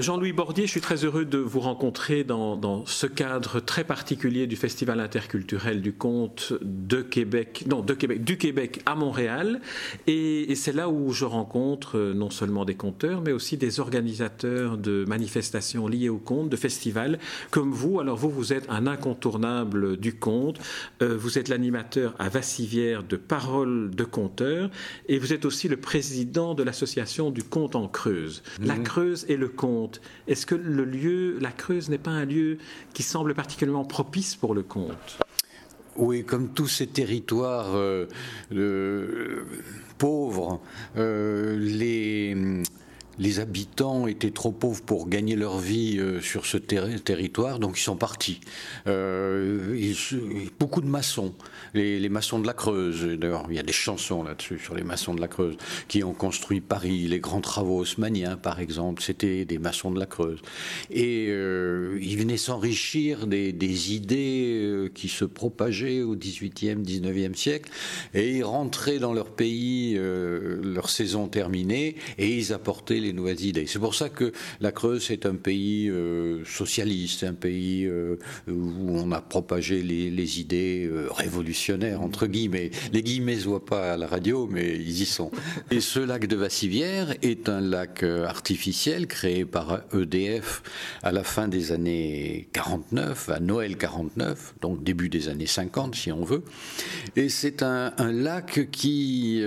[0.00, 4.56] Jean-Louis Bordier, je suis très heureux de vous rencontrer dans, ce cadre très particulier du
[4.56, 9.60] Festival interculturel du conte de Québec, non, de Québec, du Québec à Montréal.
[10.06, 14.76] Et, c'est là où je rencontre euh, non seulement des conteurs, mais aussi des organisateurs
[14.78, 17.18] de manifestations liées au conte, de festivals
[17.50, 18.00] comme vous.
[18.00, 20.58] Alors vous, vous êtes un incontournable du conte.
[21.02, 24.70] Euh, vous êtes l'animateur à Vassivière de Paroles de Conteurs
[25.08, 28.42] et vous êtes aussi le président de l'association du conte en Creuse.
[28.60, 28.84] La mhm.
[28.84, 29.89] Creuse et le conte.
[30.28, 32.58] Est-ce que le lieu, la Creuse, n'est pas un lieu
[32.94, 35.18] qui semble particulièrement propice pour le conte
[35.96, 38.06] oui, comme tous ces territoires euh,
[39.98, 40.60] pauvres,
[40.96, 42.62] euh, les,
[43.20, 47.82] les habitants étaient trop pauvres pour gagner leur vie euh, sur ce territoire, donc ils
[47.82, 48.40] sont partis.
[48.86, 49.78] Euh,
[50.58, 51.34] beaucoup de maçons,
[51.74, 55.14] les, maçons de la Creuse, d'ailleurs il y a des chansons là-dessus sur les maçons
[55.14, 59.58] de la Creuse, qui ont construit Paris, les grands travaux haussmanniens par exemple, c'était des
[59.58, 60.40] maçons de la Creuse.
[60.90, 67.70] Et euh, ils venaient s'enrichir des, des, idées qui se propageaient au 18e, 19e siècle,
[68.14, 73.66] et ils rentraient dans leur pays, leur saison terminée, et ils apportaient les nouvelles idées.
[73.66, 78.16] C'est pour ça que la Creuse est un pays euh, socialiste, un pays euh,
[78.48, 82.70] où on a propagé les, idées euh, révolutionnaires, entre guillemets.
[82.92, 85.30] Les guillemets ne voient pas à la radio, mais ils y sont.
[85.70, 90.62] Et ce lac de Vassivière est un lac artificiel créé par EDF
[91.02, 96.12] à la fin des années 49, à Noël 49, donc début des années 50 si
[96.12, 96.42] on veut.
[97.16, 99.42] Et c'est un, un, lac qui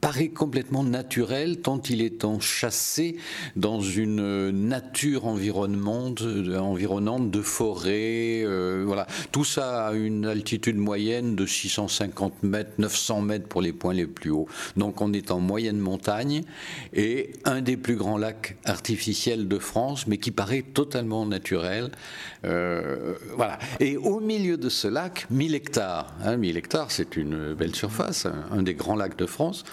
[0.00, 3.16] paraît complètement naturel tant il est enchâssé
[3.56, 6.14] dans une nature environnement,
[6.58, 8.42] environnante de forêt.
[8.44, 9.06] Euh, voilà.
[9.32, 14.06] Tout ça à une altitude moyenne de 650 mètres, 900 mètres pour les points les
[14.06, 14.48] plus hauts.
[14.76, 16.42] Donc on est en moyenne montagne
[16.92, 21.90] et un des plus grands lacs artificiels de France, mais qui paraît totalement naturel.
[22.44, 23.58] Euh, voilà.
[23.80, 26.14] Et au milieu de ce lac, 1000 hectares.
[26.24, 29.64] 1000 hein, hectares, c'est une belle surface, un des grands lacs de France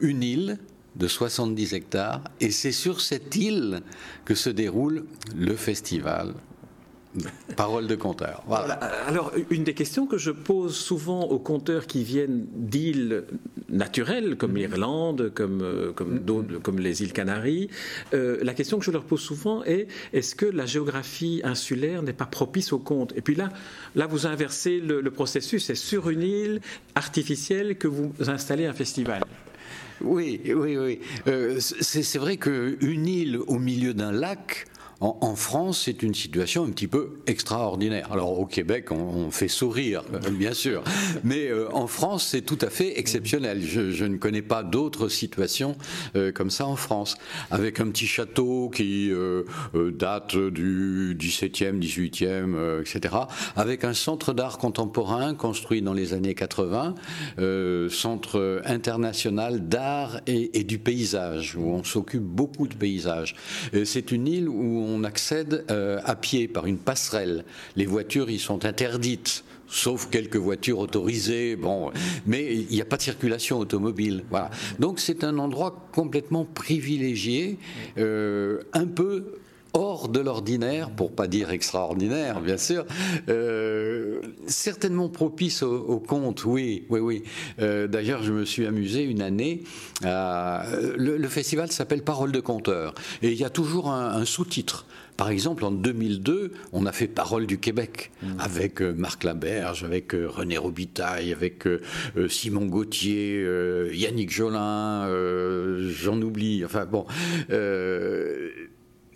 [0.00, 0.58] une île
[0.96, 3.82] de 70 hectares, et c'est sur cette île
[4.24, 5.04] que se déroule
[5.36, 6.34] le festival
[7.56, 8.42] Parole de conteur.
[8.46, 8.74] Voilà.
[8.74, 13.24] Alors, une des questions que je pose souvent aux conteurs qui viennent d'îles
[13.68, 16.20] naturelles, comme l'Irlande, comme, euh, comme,
[16.62, 17.68] comme, les îles Canaries,
[18.14, 22.12] euh, la question que je leur pose souvent est est-ce que la géographie insulaire n'est
[22.12, 23.12] pas propice au conte?
[23.16, 23.50] Et puis là,
[23.94, 25.64] là, vous inversez le, processus.
[25.64, 26.60] C'est sur une île
[26.94, 29.22] artificielle que vous installez un festival.
[30.00, 31.00] Oui, oui, oui.
[31.26, 34.66] Euh, c'est vrai qu'une île au milieu d'un lac,
[35.00, 38.10] en, France, c'est une situation un petit peu extraordinaire.
[38.12, 40.82] Alors au Québec, on, fait sourire, euh, bien sûr,
[41.22, 43.60] mais euh, en France, c'est tout à fait exceptionnel.
[43.62, 45.76] Je, ne connais pas d'autres situations
[46.14, 47.16] euh, comme ça en France,
[47.50, 49.12] avec un petit château qui
[49.74, 53.14] date du 17e, 18e, etc.,
[53.54, 56.94] avec un centre d'art contemporain construit dans les années 80,
[57.90, 63.34] centre international d'art et, du paysage, où on s'occupe beaucoup de paysages.
[63.84, 67.44] C'est une île où accède euh, à pied par une passerelle.
[67.76, 71.90] Les voitures y sont interdites sauf quelques voitures autorisées, bon,
[72.26, 74.24] mais il n'y a pas de circulation automobile.
[74.30, 74.50] Voilà.
[74.78, 77.58] Donc c'est un endroit complètement privilégié,
[77.98, 79.38] euh, un peu
[79.76, 82.86] hors de l'ordinaire, pour pas dire extraordinaire, bien sûr,
[83.28, 87.22] euh, certainement propice au, conte, oui, oui, oui.
[87.60, 89.62] Euh, d'ailleurs, je me suis amusé une année.
[90.02, 94.86] le, festival s'appelle Parole de conteur, et il y a toujours un, sous-titre.
[95.18, 98.26] Par exemple, en 2002, on a fait Parole du Québec mmh.
[98.38, 101.64] avec euh, Marc Laberge, avec René Robitaille, avec
[102.28, 103.46] Simon Gauthier,
[103.92, 105.08] Yannick Jolin,
[105.90, 106.64] j'en oublie.
[106.64, 107.06] Enfin bon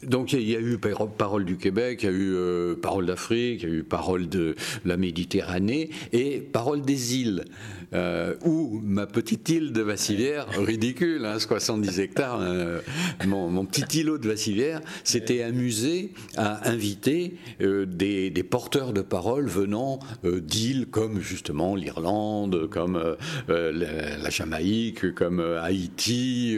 [0.03, 3.63] donc il y a eu Parole du Québec, il y a eu euh, Parole d'Afrique,
[3.63, 4.55] il y a eu Parole de
[4.85, 7.45] la Méditerranée et Parole des îles.
[7.93, 12.81] Euh, ou ma petite île de Vassivière, ridicule, hein, 70 hectares, euh,
[13.27, 20.87] mon, petit îlot de Vassivière, s'était amusé à inviter des, porteurs de parole venant d'îles
[20.87, 23.17] comme justement l'Irlande, comme
[23.49, 26.57] la, Jamaïque, comme Haïti,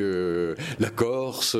[0.79, 1.56] la Corse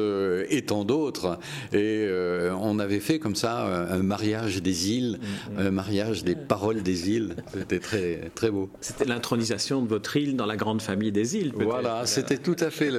[0.51, 1.39] et tant d'autres.
[1.73, 5.67] Et euh, on avait fait comme ça un mariage des îles, mm, mm.
[5.67, 7.37] un mariage des paroles des îles.
[7.53, 8.71] C'était très, très beau.
[8.81, 11.53] C'était l'intronisation de votre île dans la grande famille des îles.
[11.55, 12.91] Voilà, c'était tout à fait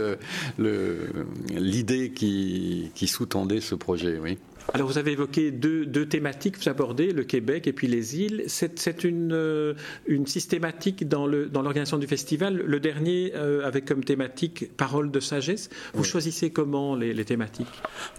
[1.49, 4.37] l'idée le, qui, qui sous-tendait ce projet, oui.
[4.73, 8.43] Alors vous avez évoqué deux, thématiques, vous abordez le Québec et puis les îles.
[8.47, 9.73] C'est une, euh,
[10.07, 12.63] une systématique dans l'organisation dans du festival.
[12.65, 15.69] Le dernier euh, avec comme thématique parole de sagesse.
[15.93, 17.67] Vous choisissez comment les, thématiques?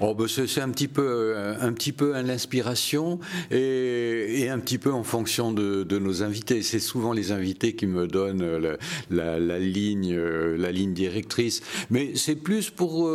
[0.01, 3.19] Oh, ben C'est un petit peu, un petit peu à l'inspiration
[3.51, 6.63] et, un petit peu en fonction de, nos invités.
[6.63, 8.77] C'est souvent les invités qui me donnent
[9.11, 11.63] la, ligne, la ligne directrice.
[11.91, 13.11] Mais c'est plus pour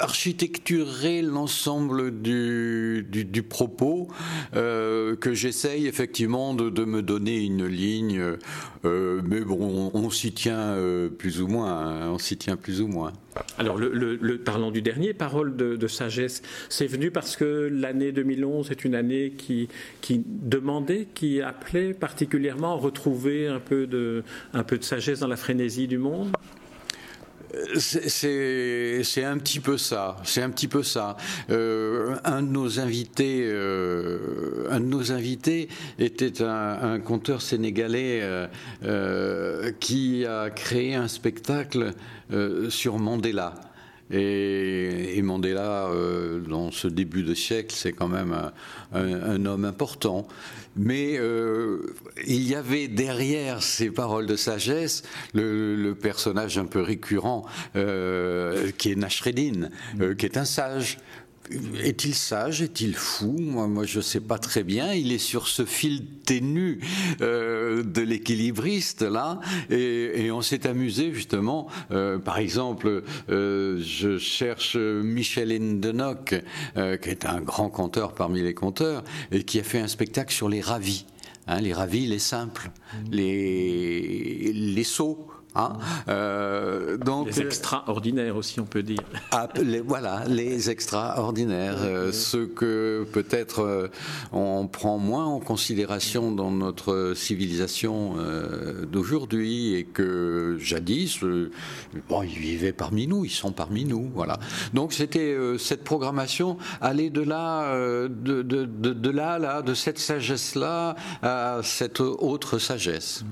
[0.00, 2.55] architecturer l'ensemble du
[3.02, 4.08] du, propos
[4.54, 8.36] euh, que j'essaye effectivement de, me donner une ligne,
[8.84, 12.80] euh, mais bon, on, s'y tient euh, plus ou moins, hein, on s'y tient plus
[12.80, 13.12] ou moins.
[13.58, 18.84] Alors, le, parlons du dernier, parole de, sagesse, c'est venu parce que l'année 2011 est
[18.84, 19.68] une année qui,
[20.26, 24.22] demandait, qui appelait particulièrement à retrouver un peu de
[24.80, 26.32] sagesse dans la frénésie du monde?
[27.78, 30.16] C'est un petit peu ça.
[30.24, 31.16] C'est un petit peu ça.
[31.50, 35.68] Euh, un de nos invités, euh, un de nos invités
[35.98, 38.20] était un, conteur sénégalais
[38.84, 41.92] euh, qui a créé un spectacle
[42.68, 43.54] sur Mandela.
[44.10, 45.88] Et, Mandela,
[46.48, 48.34] dans ce début de siècle, c'est quand même
[48.92, 50.26] un, homme important.
[50.76, 51.94] Mais euh,
[52.26, 55.02] il y avait derrière ces paroles de sagesse
[55.34, 59.70] le, personnage un peu récurrent euh, qui est Nashreddin,
[60.18, 60.98] qui est un sage,
[61.82, 63.36] est-il sage Est-il fou?
[63.38, 64.92] Moi, moi, je ne sais pas très bien.
[64.92, 66.80] Il est sur ce fil ténu
[67.20, 69.40] euh, de l'équilibriste, là.
[69.70, 71.68] Et, on s'est amusé, justement.
[71.90, 76.34] Euh, par exemple, euh, je cherche Michel Endenock,
[76.74, 80.48] qui est un grand conteur parmi les conteurs, et qui a fait un spectacle sur
[80.48, 81.06] les ravis.
[81.48, 82.70] Hein, les ravis, les simples,
[83.10, 85.28] les, les sots.
[85.56, 85.72] Hein
[86.08, 89.00] euh, donc, les extraordinaires aussi, on peut dire.
[89.30, 89.48] Ah,
[89.84, 93.88] voilà, les extraordinaires, euh, ceux que peut-être euh,
[94.32, 98.16] on prend moins en considération dans notre civilisation
[98.90, 101.20] d'aujourd'hui et que jadis,
[102.08, 104.38] bon, ils vivaient parmi nous, ils sont parmi nous, voilà.
[104.74, 107.74] Donc c'était cette programmation aller de là,
[108.08, 113.24] de, de, de, là, là, de cette sagesse-là à cette autre sagesse.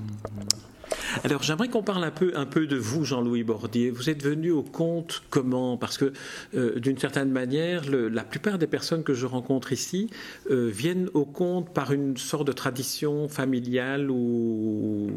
[1.23, 3.89] Alors j'aimerais qu'on parle un peu, un peu de vous, Jean-Louis Bordier.
[3.89, 5.77] Vous êtes venu au compte comment?
[5.77, 6.13] Parce que
[6.55, 10.09] euh, d'une certaine manière, la plupart des personnes que je rencontre ici
[10.51, 15.09] euh, viennent au compte par une sorte de tradition familiale ou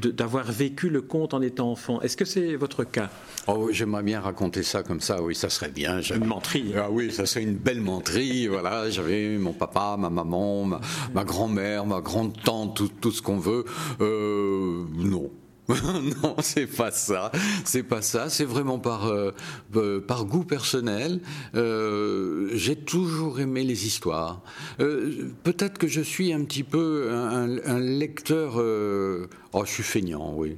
[0.00, 2.00] d'avoir vécu le conte en étant enfant.
[2.02, 3.10] Est-ce que c'est votre cas?
[3.46, 5.22] Oh, j'aimerais bien raconter ça comme ça.
[5.22, 6.00] Oui, ça serait bien.
[6.00, 6.72] Une menterie.
[6.76, 8.46] Ah oui, ça serait une belle menterie.
[8.46, 13.64] Voilà, j'avais mon papa, ma maman, ma, grand-mère, ma grande-tante, tout, tout, ce qu'on veut.
[14.00, 15.41] Euh, non.
[15.68, 17.30] non, c'est pas ça.
[17.64, 18.28] C'est pas ça.
[18.28, 19.30] C'est vraiment par euh,
[19.76, 21.20] euh, par goût personnel.
[21.54, 24.42] Euh, j'ai toujours aimé les histoires.
[24.78, 28.56] Peut-être que je suis un petit peu un, lecteur.
[28.56, 30.56] oh, je suis feignant, oui.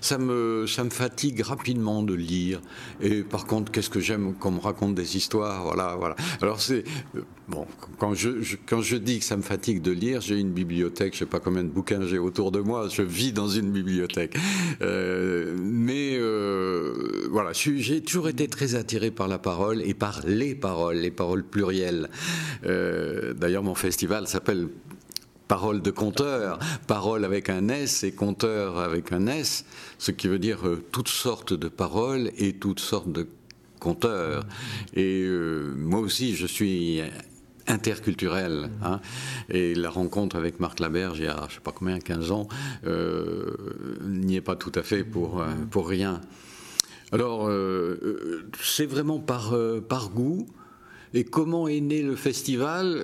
[0.00, 2.60] Ça, me ça me fatigue rapidement de lire.
[3.00, 5.64] Et par contre, qu'est-ce que j'aime qu'on me raconte des histoires.
[5.64, 6.16] Voilà, voilà.
[6.42, 6.84] Alors c'est
[7.48, 7.66] bon.
[7.98, 11.14] Quand je, quand je dis que ça me fatigue de lire, j'ai une bibliothèque.
[11.14, 12.88] Je sais pas combien de bouquins j'ai autour de moi.
[12.88, 14.33] Je vis dans une bibliothèque.
[14.82, 20.54] Euh, mais euh, voilà, j'ai toujours été très attiré par la parole et par les
[20.54, 22.08] paroles, les paroles plurielles.
[22.64, 24.68] Euh, d'ailleurs, mon festival s'appelle
[25.46, 29.66] Parole de conteur, parole avec un S et conteur avec un S,
[29.98, 30.60] ce qui veut dire
[30.90, 33.28] toutes sortes de paroles et toutes sortes de
[33.78, 34.44] conteurs.
[34.94, 35.28] Et
[35.76, 37.02] moi aussi, je suis
[37.66, 38.70] interculturel.
[38.82, 39.00] Hein.
[39.48, 42.48] Et la rencontre avec Marc Laberge il y a, je sais pas combien, 15 ans,
[42.86, 43.56] euh,
[44.06, 46.20] n'y est pas tout à fait pour, euh, pour rien.
[47.12, 49.54] Alors, euh, c'est vraiment par,
[49.88, 50.46] par goût.
[51.16, 53.00] Et comment est né le festival?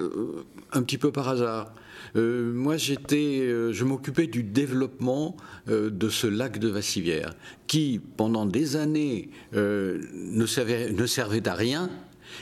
[0.73, 1.73] Un petit peu par hasard.
[2.17, 5.37] moi, j'étais, je m'occupais du développement
[5.69, 7.35] de ce lac de Vassivière,
[7.69, 11.88] qui, pendant des années, ne, servait, ne servait à rien,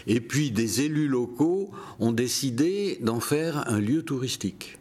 [0.07, 4.78] et puis des élus locaux ont décidé d'en faire un lieu touristique.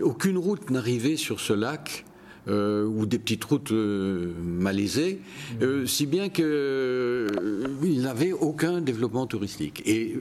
[0.00, 2.04] Aucune route n'arrivait sur ce lac
[2.48, 5.20] euh, ou des petites routes euh, malaisées,
[5.60, 9.82] euh, si bien qu'il n'avait aucun développement touristique.
[9.84, 10.16] Et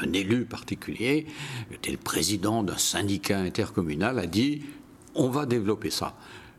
[0.00, 1.26] un élu particulier,
[1.72, 4.62] était le président d'un syndicat intercommunal, a dit
[5.16, 6.16] on va développer ça.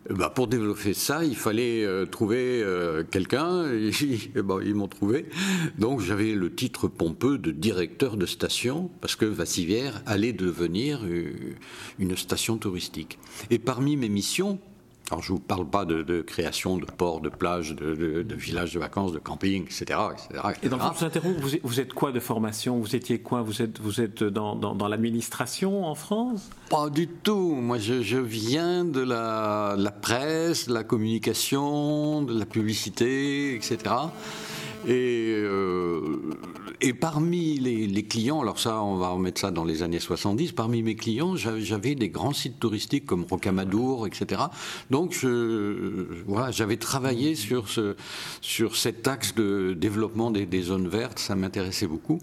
[0.10, 3.65] Bah pour développer ça, il fallait euh, trouver euh, quelqu'un.
[3.72, 5.25] Ils m'ont trouvé.
[5.77, 11.34] Donc j'avais le titre pompeux de directeur de station, parce que Vassivière allait devenir euh,
[12.00, 13.20] une station touristique.
[13.51, 14.60] Et parmi mes missions,
[15.12, 18.79] Alors je ne vous parle pas de, création de ports, de plages, de, villages de
[18.79, 20.00] vacances, de camping, etc.
[20.62, 22.77] Et donc, je vous interromps, vous, êtes quoi de formation?
[22.79, 23.41] Vous étiez quoi?
[23.41, 26.50] Vous êtes, vous êtes dans, dans, l'administration en France?
[26.70, 27.56] Pas du tout.
[27.56, 33.77] Moi, je, viens de la, de la, presse, de la communication, de la publicité, etc.
[34.89, 36.01] Et, euh,
[36.81, 40.81] et parmi les, clients, alors ça, on va remettre ça dans les années 70, parmi
[40.81, 44.41] mes clients, j'avais des grands sites touristiques comme Rocamadour, etc.
[44.89, 45.24] Donc,
[46.25, 47.96] voilà, j'avais travaillé sur, ce,
[48.41, 52.19] sur cet axe de développement des, des zones vertes, ça m'intéressait beaucoup.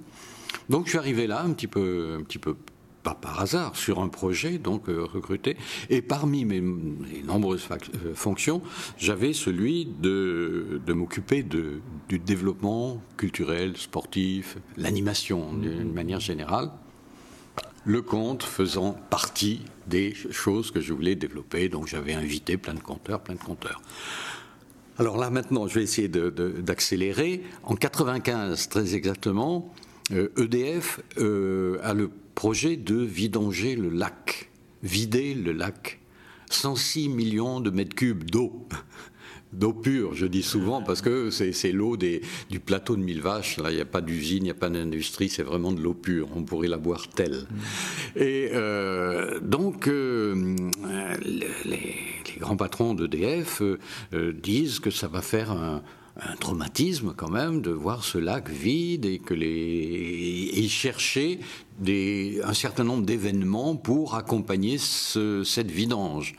[0.68, 2.56] Donc, je suis arrivé là un petit peu, un petit peu
[3.06, 5.56] pas par hasard, sur un projet, donc euh, recruté.
[5.90, 6.60] Et parmi mes,
[7.24, 8.62] nombreuses euh, fonctions,
[8.98, 16.72] j'avais celui de, de m'occuper du développement culturel, sportif, l'animation d'une manière générale.
[17.84, 22.80] Le conte faisant partie des choses que je voulais développer, donc j'avais invité plein de
[22.80, 23.80] conteurs, plein de conteurs.
[24.98, 27.44] Alors là maintenant, je vais essayer d'accélérer.
[27.62, 29.72] En 95, très exactement,
[30.10, 34.50] EDF euh, e a le projet de vidanger le lac,
[34.82, 36.00] vider le lac.
[36.50, 38.68] 106 millions de mètres cubes d'eau.
[39.52, 43.58] D'eau pure, je dis souvent, parce que c'est l'eau du plateau de Mille Vaches.
[43.58, 45.94] Là, il n'y a pas d'usine, il n'y a pas d'industrie, c'est vraiment de l'eau
[45.94, 46.28] pure.
[46.34, 47.46] On pourrait la boire telle.
[48.16, 50.56] Et euh, donc, euh,
[51.64, 51.94] les,
[52.38, 55.82] grands patrons d'EDF euh, disent que ça va faire un,
[56.20, 61.40] un traumatisme quand même de voir ce lac vide et que les et chercher
[61.86, 66.34] un certain nombre d'événements pour accompagner ce, cette vidange.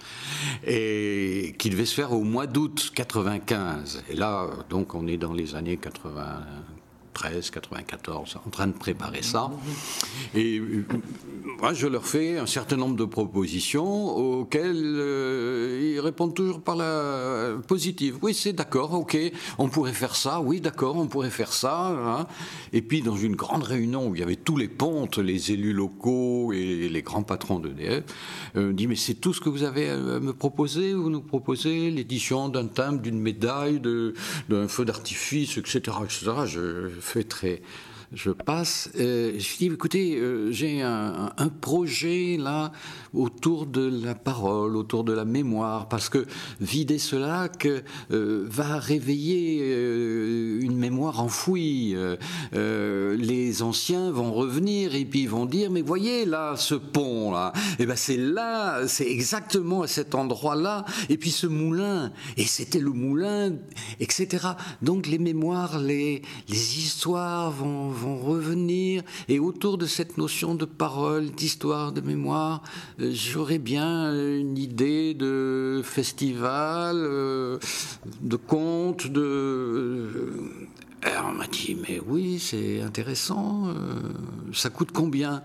[0.66, 5.34] Et qui devait se faire au mois d'août 95 et là donc on est dans
[5.34, 6.42] les années 80
[7.18, 9.52] 93, 94, en train de préparer ça.
[10.36, 10.86] Et euh,
[11.60, 16.76] moi, je leur fais un certain nombre de propositions auxquelles euh, ils répondent toujours par
[16.76, 18.18] la positive.
[18.22, 19.18] Oui, c'est d'accord, ok,
[19.58, 21.88] on pourrait faire ça, oui, d'accord, on pourrait faire ça.
[21.88, 22.28] Hein.
[22.74, 25.74] Et puis, dans une grande réunion où il y avait tous les pontes, les élus
[25.74, 28.04] locaux et les grands patrons d'EDF,
[28.56, 30.94] euh, dit, mais c'est tout ce que vous avez à me proposer?
[30.94, 36.32] Vous nous proposez l'édition d'un timbre, d'une médaille, d'un feu d'artifice, etc., etc.
[36.46, 36.90] Je,
[37.24, 37.62] très
[38.14, 38.90] je passe.
[38.98, 42.72] Euh, je dis, écoutez, euh, j'ai un, projet là
[43.14, 46.26] autour de la parole, autour de la mémoire, parce que
[46.62, 49.60] vider ce lac euh, va réveiller
[50.62, 51.96] une mémoire enfouie.
[52.54, 57.86] les anciens vont revenir et puis vont dire, mais voyez là, ce pont là, eh
[57.86, 62.92] ben c'est là, c'est exactement à cet endroit-là, et puis ce moulin, et c'était le
[62.92, 63.54] moulin,
[64.00, 64.48] etc.
[64.82, 69.04] Donc les mémoires, les, les histoires vont vont revenir.
[69.28, 72.62] Et autour de cette notion de parole, d'histoire, de mémoire,
[73.02, 77.58] euh, j'aurais bien une idée de festival, euh,
[78.22, 79.22] de conte, de...
[81.06, 83.74] Euh, on m'a dit, mais oui, c'est intéressant,
[84.52, 85.44] ça coûte combien?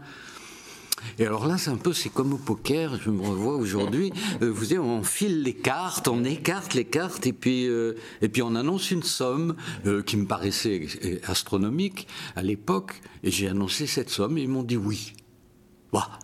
[1.18, 4.50] Et alors là, c'est un peu, c'est comme au poker, je me revois aujourd'hui, euh,
[4.50, 8.42] vous savez, on file les cartes, on écarte les cartes, et puis, euh, et puis
[8.42, 9.56] on annonce une somme
[9.86, 10.88] euh, qui me paraissait
[11.26, 12.06] astronomique
[12.36, 15.12] à l'époque, et j'ai annoncé cette somme, et ils m'ont dit oui.
[15.92, 16.18] Bah,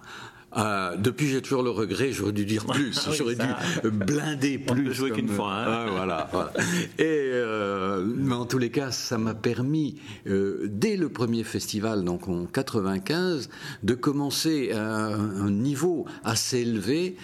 [0.57, 4.95] euh, depuis, j'ai toujours le regret, j'aurais dû dire plus, ah j'aurais dû blinder plus.
[4.95, 5.53] jouer qu'une fois.
[5.53, 5.65] Hein.
[5.67, 6.31] Ah, voilà,
[6.99, 12.03] Et, euh, mais en tous les cas, ça m'a permis, euh, dès le premier festival,
[12.03, 13.51] donc en 95,
[13.83, 17.17] de commencer à un, niveau assez élevé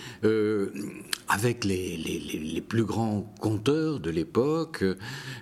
[1.29, 4.85] avec les, les, les, plus grands conteurs de l'époque.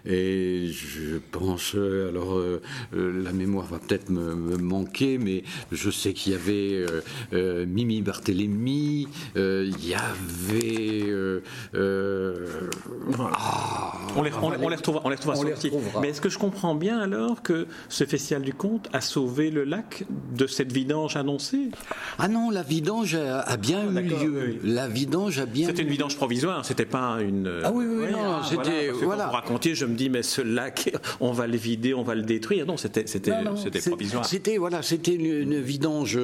[0.04, 2.40] Et je pense, alors
[2.92, 6.84] la mémoire va peut-être me, me, manquer, mais je sais qu'il y avait
[7.72, 11.02] Mimi Barthélémy, euh, il y avait.
[11.08, 11.42] Euh,
[11.74, 12.46] euh,
[14.16, 17.42] on, les, on, les retrouvera, on les retrouvera Mais est-ce que je comprends bien alors
[17.42, 20.04] que ce festival du Comte a sauvé le lac
[20.36, 21.70] de cette vidange annoncée?
[22.18, 24.58] Ah non, la vidange a, bien ah, eu lieu.
[24.64, 25.68] La vidange a bien.
[25.68, 27.62] C'était une vidange provisoire, c'était pas une.
[27.64, 28.90] Ah oui, oui, non, ah, c'était.
[28.90, 29.26] Voilà.
[29.26, 32.22] Vous racontiez, je me dis, mais ce lac, on va le vider, on va le
[32.22, 32.66] détruire.
[32.66, 33.32] Non, c'était c'était
[33.86, 34.26] provisoire.
[34.26, 36.18] C'était voilà, c'était une, une, vidange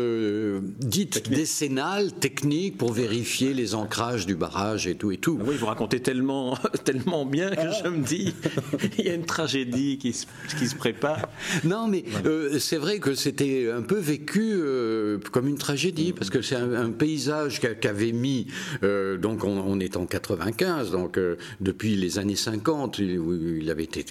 [0.80, 5.38] dite décennale, technique, pour vérifier les ancrages du barrage et tout et tout.
[5.40, 8.34] Ah oui, vous racontez tellement, tellement bien que je me dis,
[8.98, 10.26] il y a une tragédie qui se,
[10.58, 11.28] qui se prépare.
[11.62, 16.28] Non, mais euh, c'est vrai que c'était un peu vécu euh, comme une tragédie, parce
[16.28, 18.48] que c'est un, paysage qu'avait mis,
[18.82, 21.20] euh, donc on, est en 95, donc
[21.60, 24.04] depuis les années 50, il, il avait été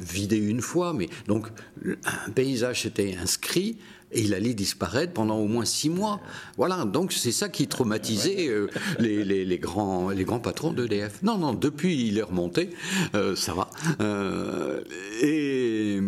[0.00, 1.46] vidé une fois, mais donc
[1.86, 3.76] un paysage s'était inscrit
[4.12, 6.20] et il allait disparaître pendant au moins six mois.
[6.56, 11.22] Voilà, donc c'est ça qui traumatisait euh, les, les, grands, les grands patrons d'EDF.
[11.22, 12.70] Non, non, depuis il est remonté,
[13.14, 13.70] euh, ça va.
[14.00, 14.82] Euh,
[15.22, 16.00] et,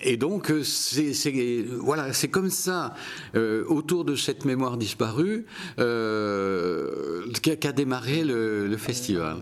[0.00, 1.12] et, donc c'est
[1.78, 2.94] voilà, c'est comme ça,
[3.34, 9.38] autour de cette mémoire disparue, qu'a démarré le, le festival.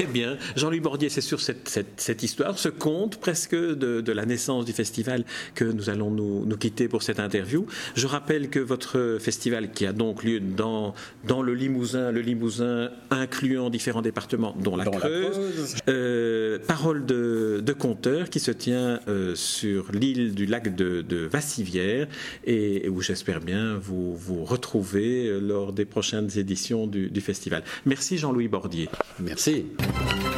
[0.00, 4.72] Eh bien, Jean-Louis Bordier, c'est sur cette, histoire, ce conte presque de, la naissance du
[4.72, 7.66] festival que nous allons nous, quitter pour cette interview.
[7.94, 10.94] Je rappelle que votre festival, qui a donc lieu dans,
[11.26, 17.72] dans le Limousin, le Limousin incluant différents départements, dont la Creuse, euh, parole de, de
[17.72, 22.08] conteur qui se tient euh, sur l'île du lac de, de Vassivière
[22.44, 27.62] et, où j'espère bien vous vous retrouver euh, lors des prochaines éditions du, du festival.
[27.86, 28.88] Merci Jean-Louis Bordier.
[29.20, 29.57] Merci.
[29.58, 30.37] Fui!